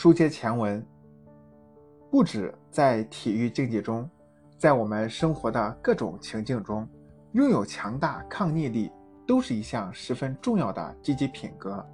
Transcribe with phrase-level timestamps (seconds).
[0.00, 0.80] 书接前文，
[2.08, 4.08] 不止在体育竞技中，
[4.56, 6.88] 在我们生活的各种情境中，
[7.32, 8.92] 拥有强大抗逆力
[9.26, 11.84] 都是一项十分重要的积极品格。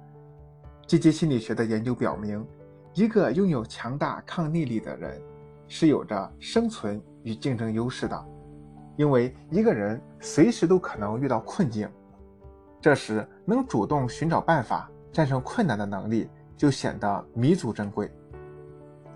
[0.85, 2.45] 积极心理学的研究表明，
[2.93, 5.19] 一个拥有强大抗逆力的人，
[5.67, 8.25] 是有着生存与竞争优势的，
[8.97, 11.89] 因为一个人随时都可能遇到困境，
[12.79, 16.29] 这时能主动寻找办法战胜困难的能力。
[16.57, 18.09] 就显得弥足珍贵。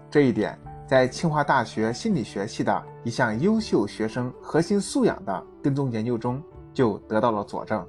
[0.09, 6.41] 这一点在清华大学心理学系的一项优秀学生核心素养的跟踪研究中
[6.73, 7.85] 就得到了佐证。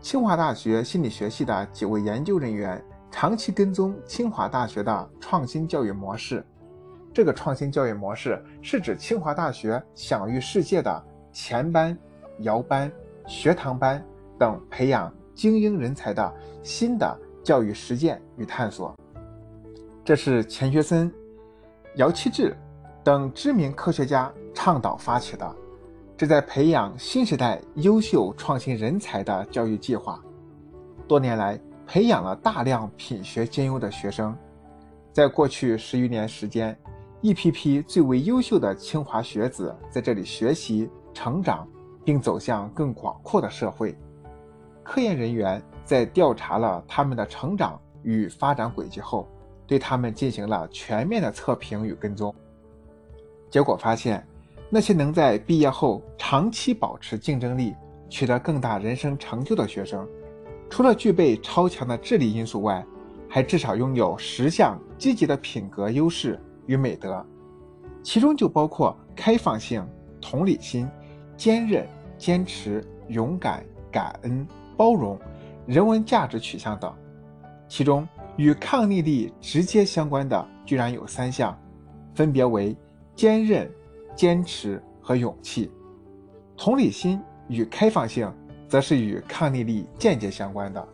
[0.00, 6.44] 清华大学心理学系的几位研究人员长期跟踪清华大学的创新教育模式。
[7.12, 11.96] 这个创新教育模式是指清华大学享誉世界的前班、
[12.40, 12.90] 摇班、
[13.26, 14.04] 学堂班
[14.38, 15.12] 等培养。
[15.38, 16.34] 精英人才的
[16.64, 18.92] 新的教育实践与探索，
[20.04, 21.10] 这是钱学森、
[21.94, 22.56] 姚期智
[23.04, 25.56] 等知名科学家倡导发起的，
[26.16, 30.20] 旨在培养新时代优秀创新人才的教育计划。
[31.06, 34.36] 多年来，培养了大量品学兼优的学生。
[35.12, 36.76] 在过去十余年时间，
[37.20, 41.64] 一批批最为优秀的清华学子在这里学习、成长，
[42.04, 43.96] 并走向更广阔的社会。
[44.88, 49.28] 科研人员在调查了他们的成长与发展轨迹后，
[49.66, 52.34] 对他们进行了全面的测评与跟踪。
[53.50, 54.26] 结果发现，
[54.70, 57.74] 那些能在毕业后长期保持竞争力、
[58.08, 60.08] 取得更大人生成就的学生，
[60.70, 62.82] 除了具备超强的智力因素外，
[63.28, 67.22] 还至少拥有十项积极的品格优势与美德，
[68.02, 69.86] 其中就包括开放性、
[70.18, 70.88] 同理心、
[71.36, 71.86] 坚韧、
[72.16, 74.48] 坚持、勇敢、感恩。
[74.78, 75.18] 包容、
[75.66, 76.94] 人文价值取向等，
[77.66, 81.58] 其中与抗逆力直接相关的居然有三项，
[82.14, 82.76] 分别为
[83.16, 83.68] 坚韧、
[84.14, 85.68] 坚持和勇气。
[86.56, 88.32] 同理心与开放性
[88.68, 90.88] 则是与抗逆力间接相关的。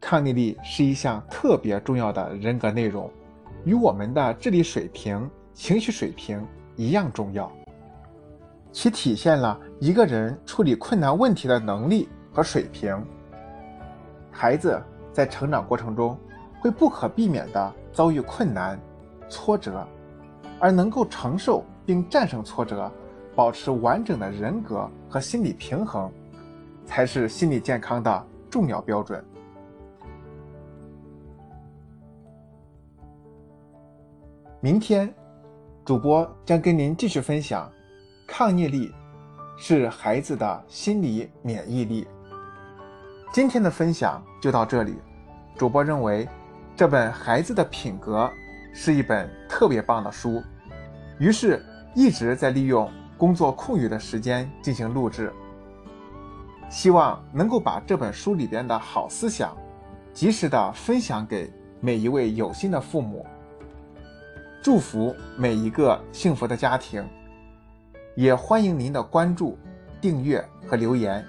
[0.00, 3.10] 抗逆力是一项特别重要的人格内容，
[3.64, 6.40] 与我们的智力水平、情绪水平
[6.76, 7.50] 一样重要，
[8.70, 12.08] 其体现了一个人处理困难问题的能力。
[12.32, 13.04] 和水平，
[14.30, 14.80] 孩子
[15.12, 16.16] 在成长过程中
[16.60, 18.78] 会不可避免地遭遇困难、
[19.28, 19.86] 挫折，
[20.60, 22.90] 而能够承受并战胜挫折，
[23.34, 26.10] 保持完整的人格和心理平衡，
[26.84, 29.24] 才是心理健康的重要标准。
[34.60, 35.12] 明天，
[35.84, 37.70] 主播将跟您继续分享：
[38.26, 38.92] 抗逆力
[39.56, 42.06] 是孩子的心理免疫力。
[43.30, 44.96] 今天的分享就到这里。
[45.56, 46.26] 主播认为，
[46.74, 48.24] 这本《孩子的品格》
[48.72, 50.42] 是一本特别棒的书，
[51.18, 51.62] 于是
[51.94, 55.30] 一直在利用工作空余的时间进行录制，
[56.70, 59.54] 希望能够把这本书里边的好思想，
[60.14, 63.26] 及时的分享给每一位有心的父母。
[64.62, 67.06] 祝福每一个幸福的家庭，
[68.16, 69.58] 也欢迎您的关注、
[70.00, 71.22] 订阅和留言，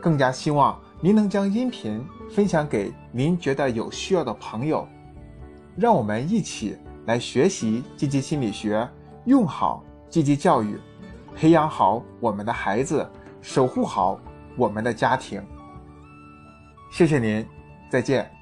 [0.00, 0.78] 更加希望。
[1.04, 4.86] 您能将音频分享给您觉得有需要的朋友，
[5.76, 8.88] 让我们一起来学习积极心理学，
[9.24, 10.78] 用好积极教育，
[11.34, 13.04] 培养好我们的孩子，
[13.40, 14.20] 守护好
[14.56, 15.42] 我们的家庭。
[16.92, 17.44] 谢谢您，
[17.90, 18.41] 再见。